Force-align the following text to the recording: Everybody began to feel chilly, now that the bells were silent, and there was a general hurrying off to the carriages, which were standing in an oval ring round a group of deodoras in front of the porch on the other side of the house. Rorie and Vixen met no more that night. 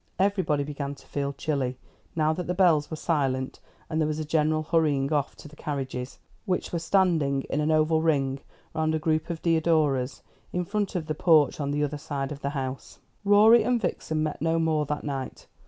Everybody 0.17 0.63
began 0.63 0.95
to 0.95 1.05
feel 1.05 1.31
chilly, 1.31 1.77
now 2.15 2.33
that 2.33 2.47
the 2.47 2.55
bells 2.55 2.89
were 2.89 2.97
silent, 2.97 3.59
and 3.87 4.01
there 4.01 4.07
was 4.07 4.17
a 4.17 4.25
general 4.25 4.63
hurrying 4.63 5.13
off 5.13 5.35
to 5.35 5.47
the 5.47 5.55
carriages, 5.55 6.17
which 6.45 6.73
were 6.73 6.79
standing 6.79 7.43
in 7.51 7.61
an 7.61 7.69
oval 7.69 8.01
ring 8.01 8.39
round 8.73 8.95
a 8.95 8.97
group 8.97 9.29
of 9.29 9.43
deodoras 9.43 10.23
in 10.51 10.65
front 10.65 10.95
of 10.95 11.05
the 11.05 11.13
porch 11.13 11.59
on 11.59 11.69
the 11.69 11.83
other 11.83 11.99
side 11.99 12.31
of 12.31 12.41
the 12.41 12.49
house. 12.57 12.97
Rorie 13.23 13.61
and 13.61 13.79
Vixen 13.79 14.23
met 14.23 14.41
no 14.41 14.57
more 14.57 14.87
that 14.87 15.03
night. 15.03 15.45